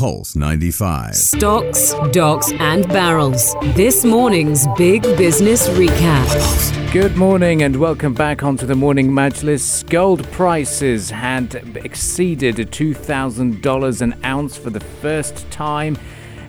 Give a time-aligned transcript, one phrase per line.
[0.00, 1.14] Pulse 95.
[1.14, 3.54] Stocks, docks, and barrels.
[3.74, 6.90] This morning's big business recap.
[6.90, 9.86] Good morning and welcome back onto the morning Majlis.
[9.90, 15.98] Gold prices had exceeded $2,000 an ounce for the first time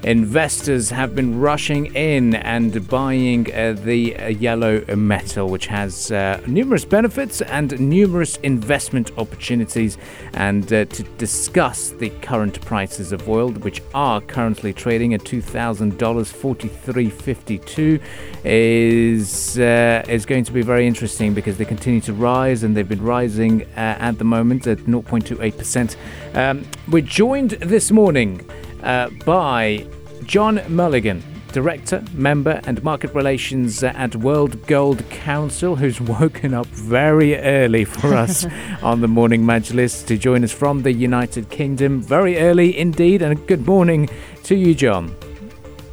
[0.04, 6.42] investors have been rushing in and buying uh, the uh, yellow metal, which has uh,
[6.48, 9.98] numerous benefits and numerous investment opportunities.
[10.34, 15.98] And uh, to discuss the current prices of oil, which are currently trading at $2,000,
[15.98, 18.02] 43.52,
[18.44, 22.90] is uh, is going to be very interesting because they continue to rise and they've
[22.90, 25.96] been rising uh, at the moment at 0.28%.
[26.36, 28.50] Um, we're joined this morning
[28.84, 29.86] uh, by
[30.26, 37.38] John Mulligan, Director, Member, and Market Relations at World Gold Council, who's woken up very
[37.38, 38.46] early for us
[38.82, 42.02] on the morning Majlis to join us from the United Kingdom.
[42.02, 44.10] Very early indeed, and good morning
[44.44, 45.16] to you, John.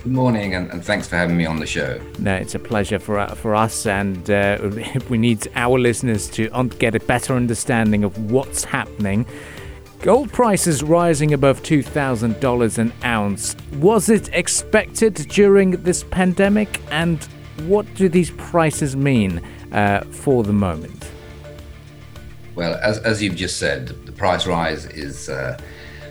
[0.05, 2.01] Good morning, and, and, thanks for having me on the show.
[2.21, 4.59] No, it's a pleasure for uh, for us, and uh,
[5.11, 6.49] we need our listeners to
[6.79, 9.27] get a better understanding of what's happening
[10.01, 13.57] Gold prices rising above $2,000 an ounce.
[13.81, 16.81] Was it expected during this pandemic?
[16.93, 17.23] And
[17.67, 21.11] what do these prices mean uh, for the moment?
[22.55, 25.59] Well, as, as you've just said, the price rise has uh,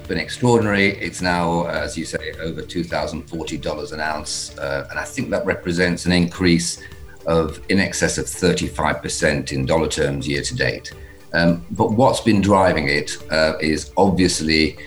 [0.10, 0.90] been extraordinary.
[0.98, 4.58] It's now, uh, as you say, over $2,040 an ounce.
[4.58, 6.84] Uh, and I think that represents an increase
[7.26, 10.92] of in excess of 35% in dollar terms year to date.
[11.34, 14.78] Um, but what's been driving it uh, is obviously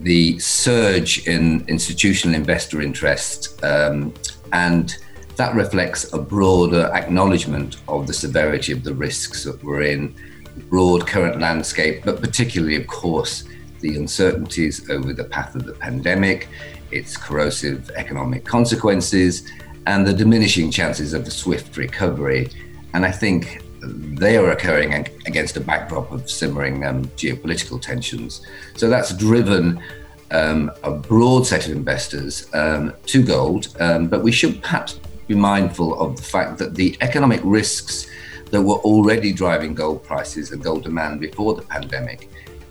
[0.00, 4.12] the surge in institutional investor interest, um,
[4.52, 4.96] and
[5.36, 10.14] that reflects a broader acknowledgement of the severity of the risks that we're in,
[10.56, 13.44] the broad current landscape, but particularly, of course,
[13.80, 16.48] the uncertainties over the path of the pandemic,
[16.90, 19.50] its corrosive economic consequences,
[19.86, 22.48] and the diminishing chances of a swift recovery.
[22.94, 24.94] And I think they are occurring
[25.26, 28.46] against a backdrop of simmering um, geopolitical tensions.
[28.76, 29.82] So that's driven
[30.30, 35.34] um, a broad set of investors um, to gold, um, but we should perhaps be
[35.34, 38.06] mindful of the fact that the economic risks
[38.50, 42.28] that were already driving gold prices and gold demand before the pandemic,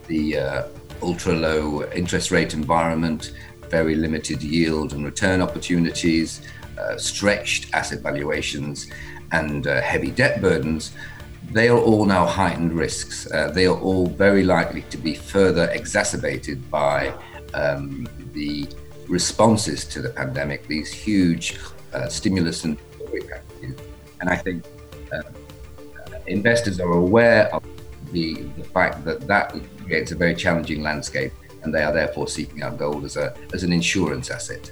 [0.07, 0.63] the uh,
[1.01, 3.33] ultra low interest rate environment,
[3.69, 6.41] very limited yield and return opportunities,
[6.77, 8.89] uh, stretched asset valuations,
[9.33, 10.93] and uh, heavy debt burdens,
[11.51, 13.29] they are all now heightened risks.
[13.31, 17.13] Uh, they are all very likely to be further exacerbated by
[17.53, 18.67] um, the
[19.07, 21.59] responses to the pandemic, these huge
[21.93, 22.77] uh, stimulus and.
[24.21, 24.65] And I think
[25.11, 25.21] uh,
[26.27, 27.61] investors are aware of
[28.11, 32.63] the, the fact that that creates a very challenging landscape, and they are therefore seeking
[32.63, 34.71] out gold as, a, as an insurance asset.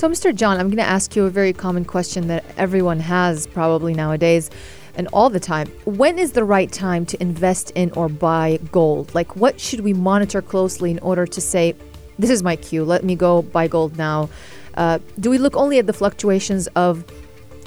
[0.00, 0.34] So, Mr.
[0.34, 4.48] John, I'm going to ask you a very common question that everyone has probably nowadays
[4.94, 5.68] and all the time.
[5.84, 9.14] When is the right time to invest in or buy gold?
[9.14, 11.76] Like, what should we monitor closely in order to say,
[12.18, 14.30] this is my cue, let me go buy gold now?
[14.74, 17.04] Uh, do we look only at the fluctuations of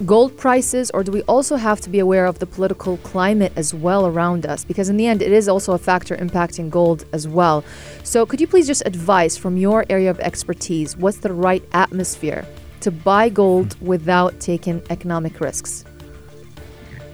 [0.05, 3.73] gold prices, or do we also have to be aware of the political climate as
[3.73, 4.63] well around us?
[4.63, 7.63] Because in the end, it is also a factor impacting gold as well.
[8.03, 12.45] So, could you please just advise from your area of expertise what's the right atmosphere
[12.81, 15.85] to buy gold without taking economic risks?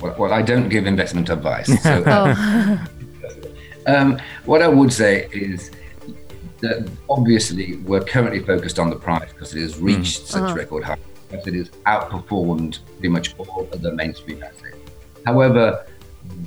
[0.02, 1.68] Well, well I don't give investment advice.
[1.84, 2.86] So, oh.
[3.88, 5.72] um, what I would say is
[6.62, 10.26] that obviously we're currently focused on the price because it has reached mm.
[10.26, 10.56] such uh-huh.
[10.56, 11.00] record highs
[11.32, 14.78] it has outperformed pretty much all of the mainstream assets.
[15.26, 15.86] However,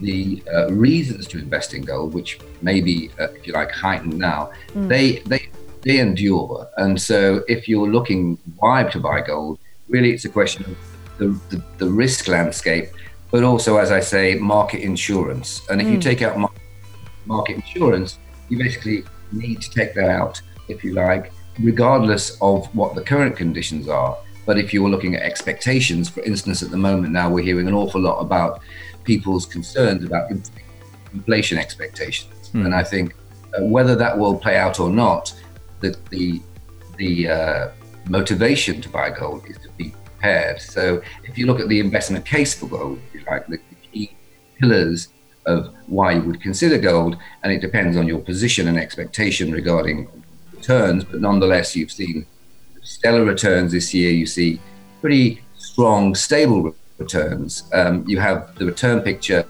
[0.00, 4.18] the uh, reasons to invest in gold, which may be, uh, if you like, heightened
[4.18, 4.88] now, mm.
[4.88, 5.48] they they
[5.82, 6.68] they endure.
[6.76, 10.76] And so, if you're looking why to buy gold, really, it's a question of
[11.18, 12.88] the, the, the risk landscape,
[13.30, 15.62] but also, as I say, market insurance.
[15.68, 15.92] And if mm.
[15.92, 16.62] you take out market,
[17.26, 18.18] market insurance,
[18.48, 23.36] you basically need to take that out, if you like, regardless of what the current
[23.36, 24.16] conditions are.
[24.44, 27.68] But if you were looking at expectations, for instance, at the moment now we're hearing
[27.68, 28.60] an awful lot about
[29.04, 30.30] people's concerns about
[31.12, 32.64] inflation expectations, mm.
[32.64, 33.14] and I think
[33.56, 35.34] uh, whether that will play out or not,
[35.80, 36.40] the the
[36.98, 37.68] the uh,
[38.08, 40.60] motivation to buy gold is to be prepared.
[40.60, 43.58] So if you look at the investment case for gold, like the
[43.92, 44.16] key
[44.58, 45.08] pillars
[45.46, 50.08] of why you would consider gold, and it depends on your position and expectation regarding
[50.54, 52.26] returns, but nonetheless, you've seen
[53.02, 54.12] stellar returns this year.
[54.12, 54.60] You see
[55.00, 57.64] pretty strong, stable returns.
[57.72, 59.44] Um, you have the return picture.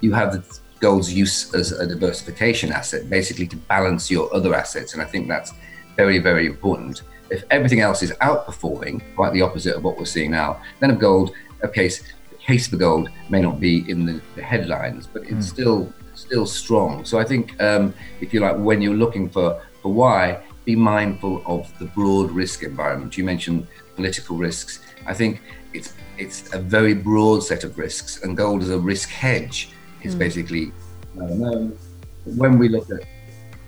[0.00, 0.44] You have the
[0.78, 4.92] gold's use as a diversification asset, basically to balance your other assets.
[4.92, 5.52] And I think that's
[5.96, 7.02] very, very important.
[7.30, 11.00] If everything else is outperforming, quite the opposite of what we're seeing now, then of
[11.00, 11.32] gold,
[11.64, 11.96] a case,
[12.30, 15.54] the case for gold may not be in the, the headlines, but it's mm.
[15.54, 17.04] still still strong.
[17.04, 21.42] So I think, um, if you like, when you're looking for for why, be mindful
[21.46, 23.16] of the broad risk environment.
[23.16, 24.80] You mentioned political risks.
[25.06, 25.40] I think
[25.72, 29.70] it's it's a very broad set of risks, and gold as a risk hedge
[30.02, 30.18] is mm.
[30.18, 30.72] basically
[31.14, 31.78] known.
[32.24, 33.00] When we look at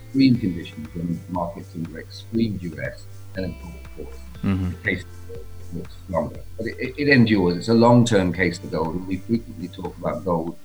[0.04, 3.04] extreme conditions when markets under extreme duress,
[3.34, 4.70] then of course mm-hmm.
[4.70, 5.04] the case
[5.72, 6.40] looks longer.
[6.56, 7.56] But it, it, endures.
[7.58, 10.58] It's a long-term case for gold, and we frequently talk about gold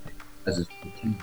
[0.48, 1.20] as a strategic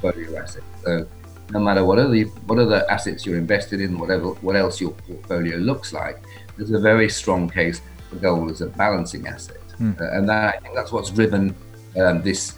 [0.00, 0.62] portfolio asset.
[0.84, 1.08] So
[1.50, 5.56] no matter what other what other assets you're invested in, whatever what else your portfolio
[5.56, 6.22] looks like,
[6.56, 10.00] there's a very strong case for gold as a balancing asset, mm.
[10.00, 11.54] uh, and that, I think that's what's driven
[11.96, 12.54] um, this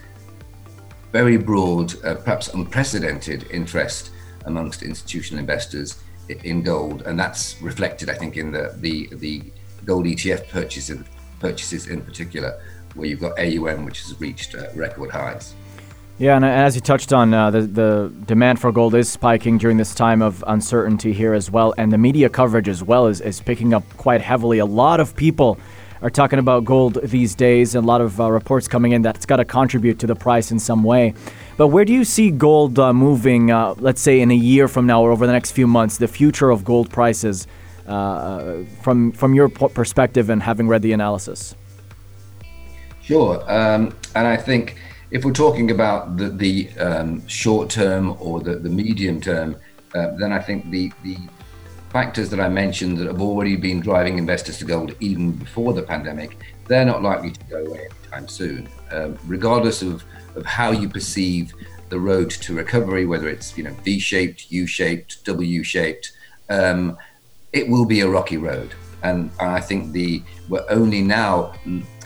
[1.13, 4.11] very broad, uh, perhaps unprecedented interest
[4.47, 9.43] amongst institutional investors in gold, and that's reflected, I think, in the the, the
[9.85, 11.05] gold ETF purchases
[11.41, 12.61] purchases in particular,
[12.95, 15.55] where you've got AUM which has reached uh, record highs.
[16.17, 19.79] Yeah, and as you touched on, uh, the, the demand for gold is spiking during
[19.79, 23.41] this time of uncertainty here as well, and the media coverage as well is, is
[23.41, 24.61] picking up quite heavily.
[24.61, 25.59] A lot of people
[26.03, 29.17] are talking about gold these days, and a lot of uh, reports coming in that
[29.17, 31.15] it's got to contribute to the price in some way.
[31.57, 34.87] But where do you see gold uh, moving, uh, let's say in a year from
[34.87, 37.49] now or over the next few months, the future of gold prices
[37.89, 41.57] uh, from, from your perspective and having read the analysis?
[43.03, 43.41] Sure.
[43.51, 44.79] Um, and I think
[45.15, 49.55] if we're talking about the, the um, short term or the, the medium term,
[49.95, 51.17] uh, then I think the, the
[51.91, 55.85] factors that I mentioned that have already been driving investors to gold even before the
[55.85, 58.69] pandemic, they're not likely to go away anytime soon.
[58.91, 60.03] Um, regardless of,
[60.35, 61.55] of how you perceive
[61.91, 66.11] the road to recovery, whether it's you know V-shaped, U-shaped, W-shaped,
[66.51, 66.99] um,
[67.53, 68.75] it will be a rocky road.
[69.05, 71.55] And, and I think the we're only now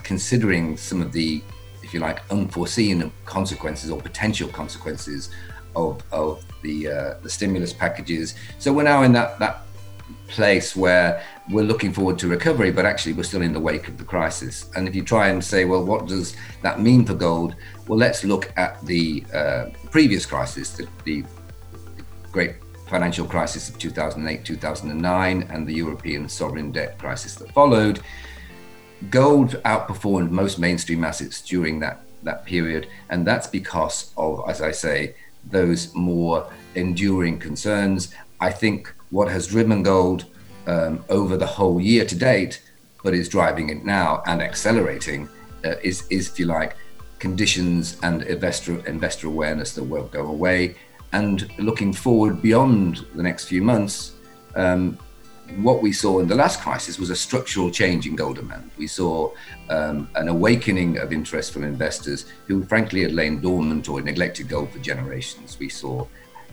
[0.03, 1.41] considering some of the
[1.89, 5.31] if you like, unforeseen consequences or potential consequences
[5.75, 8.35] of, of the uh, the stimulus packages.
[8.59, 9.63] So we're now in that that
[10.27, 13.97] place where we're looking forward to recovery, but actually we're still in the wake of
[13.97, 14.71] the crisis.
[14.77, 17.55] And if you try and say, well, what does that mean for gold?
[17.87, 21.25] Well, let's look at the uh, previous crisis, the, the
[22.31, 22.57] great
[22.87, 28.01] financial crisis of 2008, 2009, and the European sovereign debt crisis that followed
[29.11, 34.73] gold outperformed most mainstream assets during that that period, and that's because of, as I
[34.73, 35.15] say,
[35.51, 38.13] those more enduring concerns.
[38.41, 40.25] I think what has driven gold
[40.67, 42.61] um, over the whole year to date,
[43.03, 45.29] but is driving it now and accelerating,
[45.65, 46.77] uh, is, is, if you like,
[47.19, 50.75] conditions and investor investor awareness that won't go away.
[51.13, 54.13] And looking forward beyond the next few months,
[54.57, 54.99] um,
[55.57, 58.71] what we saw in the last crisis was a structural change in gold demand.
[58.77, 59.33] We saw
[59.71, 64.71] um, an awakening of interest from investors who, frankly, had lain dormant or neglected gold
[64.71, 65.59] for generations.
[65.59, 66.07] We saw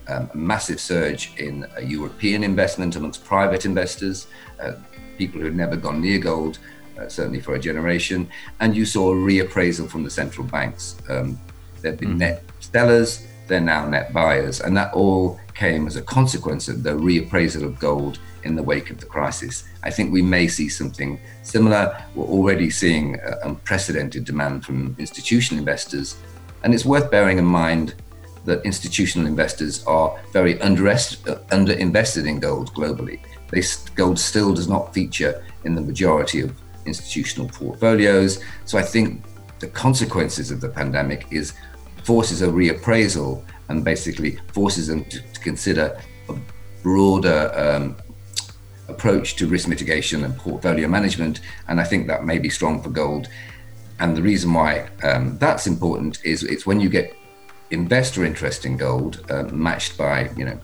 [0.07, 4.27] um, a massive surge in uh, European investment amongst private investors,
[4.61, 4.73] uh,
[5.17, 6.59] people who had never gone near gold,
[6.99, 8.27] uh, certainly for a generation.
[8.59, 10.95] And you saw a reappraisal from the central banks.
[11.09, 11.39] Um,
[11.81, 12.19] there have been mm.
[12.19, 14.61] net sellers, they're now net buyers.
[14.61, 18.89] And that all came as a consequence of the reappraisal of gold in the wake
[18.91, 19.63] of the crisis.
[19.83, 22.01] I think we may see something similar.
[22.15, 26.15] We're already seeing unprecedented demand from institutional investors.
[26.63, 27.95] And it's worth bearing in mind
[28.45, 30.95] that institutional investors are very under, uh,
[31.49, 33.19] in gold globally.
[33.95, 36.53] Gold still does not feature in the majority of
[36.85, 38.39] institutional portfolios.
[38.65, 39.23] So I think
[39.59, 41.53] the consequences of the pandemic is
[42.03, 45.99] forces a reappraisal and basically forces them to, to consider
[46.29, 46.35] a
[46.83, 47.95] broader um,
[48.87, 51.41] approach to risk mitigation and portfolio management.
[51.67, 53.27] And I think that may be strong for gold.
[53.99, 57.15] And the reason why um, that's important is it's when you get
[57.71, 60.59] investor interest in gold uh, matched by you know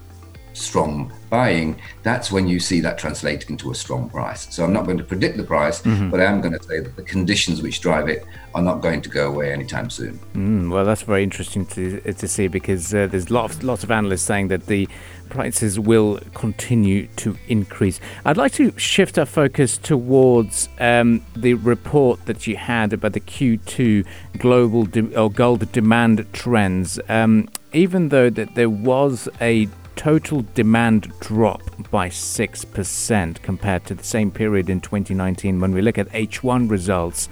[0.54, 4.54] strong buying, that's when you see that translate into a strong price.
[4.54, 6.10] So I'm not going to predict the price, mm-hmm.
[6.10, 9.02] but I am going to say that the conditions which drive it are not going
[9.02, 10.20] to go away anytime soon.
[10.34, 14.24] Mm, well, that's very interesting to to see because uh, there's lots lots of analysts
[14.24, 14.88] saying that the
[15.32, 18.00] prices will continue to increase.
[18.24, 23.20] I'd like to shift our focus towards um, the report that you had about the
[23.20, 24.06] Q2
[24.38, 27.00] global de- or gold demand trends.
[27.10, 31.62] Um, even though that there was a total demand drop
[31.92, 35.60] by 6% compared to the same period in 2019.
[35.60, 37.30] When we look at H1 results,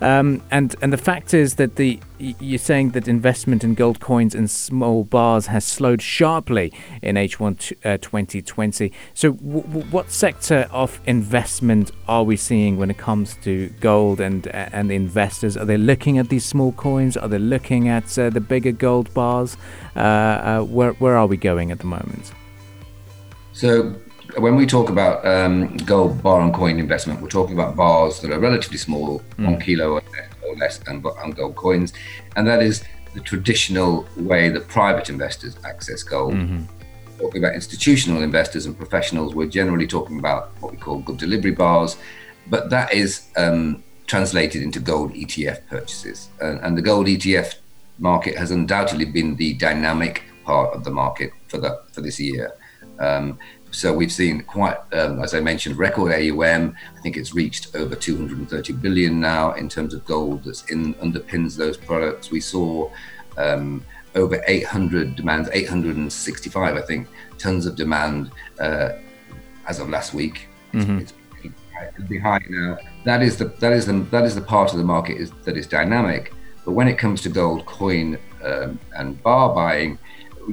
[0.00, 4.34] Um, and and the fact is that the you're saying that investment in gold coins
[4.34, 8.92] and small bars has slowed sharply in H1 t- uh, 2020.
[9.14, 14.20] So, w- w- what sector of investment are we seeing when it comes to gold
[14.20, 15.56] and uh, and investors?
[15.56, 17.16] Are they looking at these small coins?
[17.16, 19.56] Are they looking at uh, the bigger gold bars?
[19.96, 22.32] Uh, uh, where where are we going at the moment?
[23.52, 23.96] So
[24.40, 28.30] when we talk about um, gold bar and coin investment, we're talking about bars that
[28.30, 29.44] are relatively small, mm.
[29.44, 31.92] one kilo or less, and, and gold coins,
[32.36, 36.34] and that is the traditional way that private investors access gold.
[36.34, 36.64] Mm-hmm.
[37.18, 41.50] Talking about institutional investors and professionals, we're generally talking about what we call gold delivery
[41.50, 41.96] bars,
[42.48, 47.56] but that is um, translated into gold ETF purchases, and, and the gold ETF
[47.98, 52.52] market has undoubtedly been the dynamic part of the market for the for this year.
[53.00, 53.38] Um,
[53.70, 56.74] so we've seen quite, um, as I mentioned, record AUM.
[56.96, 61.56] I think it's reached over 230 billion now in terms of gold that's in underpins
[61.56, 62.30] those products.
[62.30, 62.90] We saw
[63.36, 63.84] um,
[64.14, 68.90] over 800 demands, 865, I think, tons of demand uh,
[69.66, 70.48] as of last week.
[70.72, 70.98] Mm-hmm.
[70.98, 72.78] It's, it's be high now.
[73.04, 75.56] That is the that is the that is the part of the market is, that
[75.56, 76.32] is dynamic.
[76.64, 79.98] But when it comes to gold coin um, and bar buying,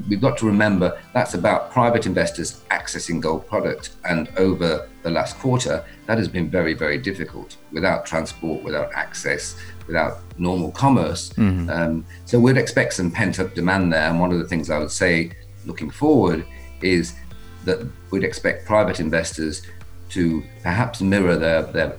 [0.10, 3.92] we've got to remember that's about private investors accessing gold product.
[4.04, 9.56] And over the last quarter, that has been very, very difficult without transport, without access,
[9.88, 11.30] without normal commerce.
[11.30, 11.70] Mm-hmm.
[11.70, 14.10] Um, so we'd expect some pent up demand there.
[14.10, 15.32] And one of the things I would say
[15.66, 16.46] looking forward
[16.82, 17.16] is
[17.64, 19.64] that we'd expect private investors
[20.10, 21.98] to perhaps mirror their, their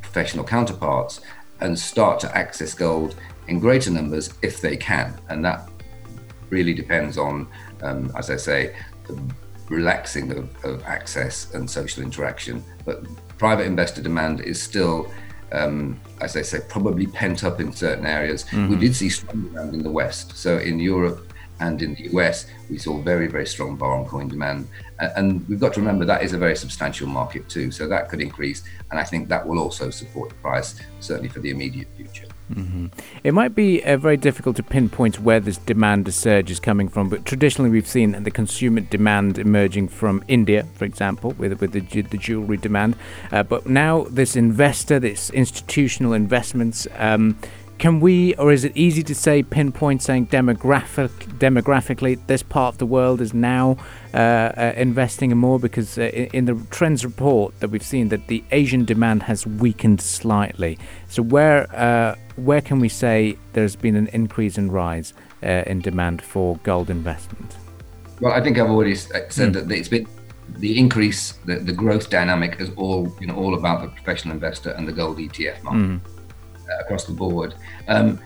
[0.00, 1.20] professional counterparts
[1.60, 3.14] and start to access gold
[3.48, 5.14] in greater numbers if they can.
[5.28, 5.68] And that
[6.50, 7.48] really depends on,
[7.82, 8.74] um, as I say,
[9.06, 9.20] the
[9.68, 12.64] relaxing of, of, access and social interaction.
[12.84, 13.04] But
[13.38, 15.10] private investor demand is still,
[15.52, 18.44] um, as I say, probably pent up in certain areas.
[18.44, 18.68] Mm-hmm.
[18.70, 20.36] We did see strong demand in the West.
[20.36, 24.28] So in Europe and in the US, we saw very, very strong bar and coin
[24.28, 24.68] demand.
[24.98, 27.70] And we've got to remember that is a very substantial market too.
[27.70, 28.62] So that could increase.
[28.90, 32.26] And I think that will also support the price, certainly for the immediate future.
[32.52, 32.86] Mm-hmm.
[33.24, 37.08] It might be uh, very difficult to pinpoint where this demand surge is coming from,
[37.08, 41.80] but traditionally we've seen the consumer demand emerging from India, for example, with with the,
[42.02, 42.96] the jewelry demand.
[43.32, 46.86] Uh, but now this investor, this institutional investments.
[46.98, 47.38] Um,
[47.76, 52.78] can we, or is it easy to say, pinpoint saying demographic, demographically, this part of
[52.78, 53.76] the world is now
[54.14, 55.58] uh, uh, investing in more?
[55.58, 60.00] Because uh, in the trends report that we've seen, that the Asian demand has weakened
[60.00, 60.78] slightly.
[61.08, 65.80] So where uh, where can we say there's been an increase in rise uh, in
[65.80, 67.56] demand for gold investment?
[68.20, 69.52] Well, I think I've already said mm.
[69.52, 70.06] that it's been
[70.58, 74.70] the increase, the, the growth dynamic is all you know all about the professional investor
[74.70, 75.78] and the gold ETF market.
[75.78, 76.00] Mm
[76.80, 77.54] across the board.
[77.88, 78.20] Um,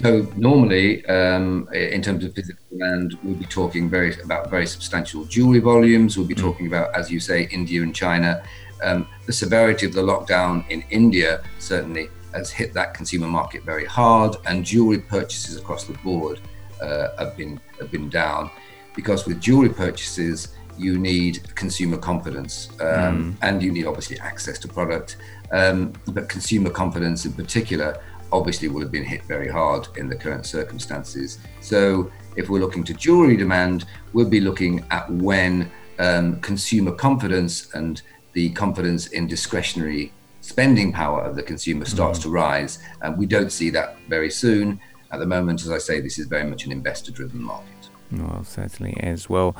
[0.00, 5.24] so normally, um, in terms of physical demand, we'll be talking very about very substantial
[5.24, 6.16] jewelry volumes.
[6.16, 6.40] We'll be mm.
[6.40, 8.42] talking about, as you say, India and China.
[8.82, 13.84] Um, the severity of the lockdown in India certainly has hit that consumer market very
[13.84, 16.40] hard, and jewelry purchases across the board
[16.82, 18.50] uh, have been have been down
[18.94, 23.36] because with jewelry purchases you need consumer confidence um, mm.
[23.42, 25.16] and you need obviously access to product
[25.50, 28.00] um, but consumer confidence in particular
[28.32, 31.38] obviously would have been hit very hard in the current circumstances.
[31.60, 37.74] So if we're looking to jewelry demand, we'll be looking at when um, consumer confidence
[37.74, 40.12] and the confidence in discretionary
[40.48, 42.78] spending power of the consumer starts mm to rise.
[43.02, 44.80] And we don't see that very soon.
[45.12, 47.90] At the moment, as I say, this is very much an investor driven market.
[48.10, 49.28] Well, certainly is.
[49.28, 49.54] Well,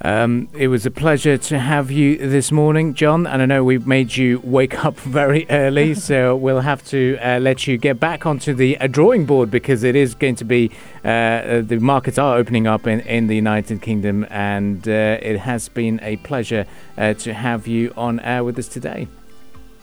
[0.00, 3.26] um, it was a pleasure to have you this morning, John.
[3.26, 7.38] And I know we've made you wake up very early, so we'll have to uh,
[7.40, 10.70] let you get back onto the uh, drawing board because it is going to be
[11.04, 15.38] uh, uh the markets are opening up in, in the United Kingdom, and uh, it
[15.38, 19.08] has been a pleasure uh, to have you on air with us today.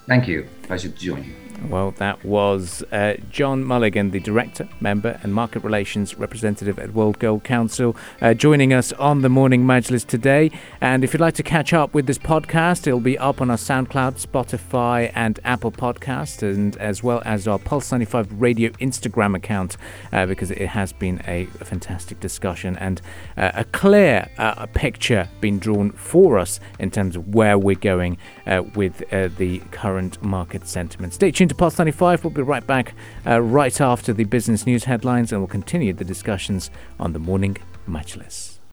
[0.08, 0.48] Thank you.
[0.64, 1.45] Pleasure to join you.
[1.64, 7.18] Well, that was uh, John Mulligan, the Director, Member and Market Relations Representative at World
[7.18, 10.52] Gold Council, uh, joining us on the Morning Majlis today.
[10.80, 13.58] And if you'd like to catch up with this podcast, it'll be up on our
[13.58, 19.78] SoundCloud, Spotify, and Apple Podcast, and as well as our Pulse 95 Radio Instagram account,
[20.12, 23.02] uh, because it has been a fantastic discussion and
[23.38, 28.18] uh, a clear uh, picture being drawn for us in terms of where we're going
[28.46, 31.14] uh, with the current market sentiment.
[31.14, 32.24] Stay tuned to Pulse 95.
[32.24, 32.94] We'll be right back
[33.26, 37.58] uh, right after the business news headlines and we'll continue the discussions on the morning
[37.88, 38.55] Majlis.